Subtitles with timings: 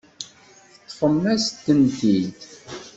[0.85, 2.39] Teṭṭfem-as-tent-id.